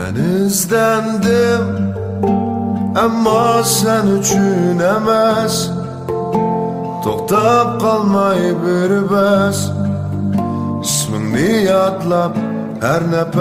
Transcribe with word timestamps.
Ben 0.00 0.14
izlendim 0.14 1.94
Ama 3.04 3.62
sen 3.64 4.06
üçün 4.06 4.78
emas 4.78 5.68
To'xtab 7.04 7.80
qolmay 7.80 8.42
bir 8.62 8.92
bas 9.10 9.58
ismingni 10.82 11.52
yodlab 11.70 12.34
har 12.82 13.02
nafas 13.12 13.36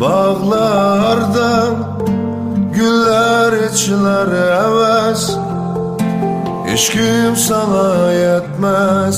bog'larda 0.00 1.52
gullar 2.76 3.52
ichilar 3.68 4.30
havas 4.56 5.22
hech 6.66 6.88
sana 7.48 7.88
yetmez. 8.22 9.16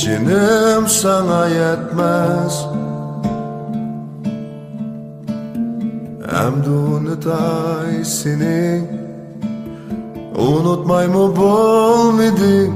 Jinim 0.00 0.84
sana 0.88 1.42
yetmez 1.48 2.54
Hem 6.30 6.64
de 6.64 6.70
unutay 6.70 8.04
seni 8.04 8.84
Unutmay 10.38 11.06
mı 11.06 11.36
bo'lmadi 11.36 12.72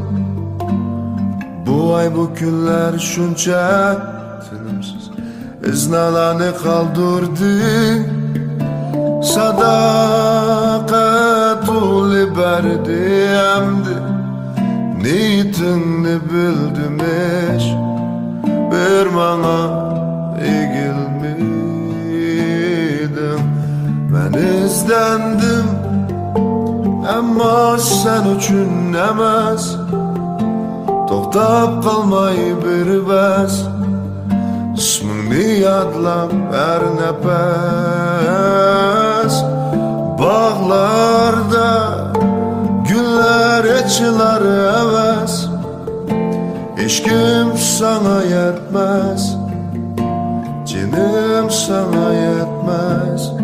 Bu 1.67 1.95
ay 1.95 2.17
bu 2.17 2.31
kunlar 2.39 2.99
shuncha 2.99 3.97
tinimsiz 4.45 5.11
iznalarni 5.73 6.51
qoldirdi 6.63 7.55
Sadaqat 9.35 10.89
uli 11.69 12.37
berdi 12.37 13.29
hamdi 13.35 13.97
Niyetingni 15.03 16.17
bildim 16.31 16.99
Ben 24.21 24.33
izlendim 24.39 25.69
Ama 27.19 27.79
sen 27.79 28.25
üçün 28.37 28.93
emas 28.93 29.77
To'xtab 31.09 31.83
qolmay 31.85 32.39
bir 32.65 32.89
bas 33.09 33.55
ismingni 34.77 35.49
yodlab 35.67 36.33
har 36.55 36.83
nafas 36.99 37.25
bog'larda 40.21 41.71
gullar 42.89 43.65
echilar 43.79 44.43
havas 44.75 45.35
hech 46.79 46.99
kim 47.05 47.49
sana 47.77 48.19
yetmez. 48.35 49.23
Jinim 50.69 51.47
sana 51.51 52.09
yetmez 52.25 53.40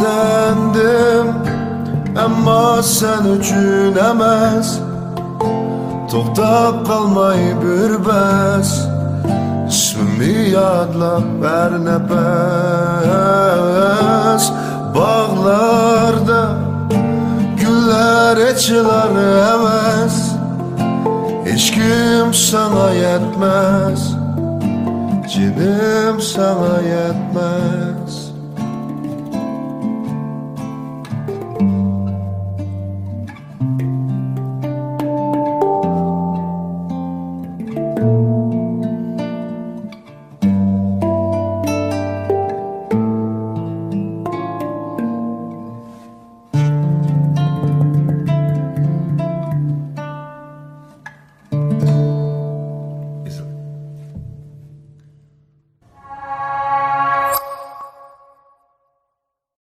izlendim 0.00 1.34
Ama 2.24 2.82
sen 2.82 3.24
üçün 3.24 3.96
emas 3.96 4.78
To'xtab 6.10 6.86
qolmay 6.86 7.42
bir 7.62 7.92
bas 8.06 8.70
ismimni 9.68 10.50
yodlab 10.50 11.42
har 11.44 11.72
nafas 11.86 12.84
bog'larda 14.94 16.42
gullar 17.60 18.36
echilar 18.50 19.14
emas 19.54 20.16
hech 21.46 21.68
kim 21.74 22.28
sana 22.34 22.88
yetmez. 23.04 24.02
Jinim 25.32 26.16
sana 26.20 26.74
yetmez 26.92 28.19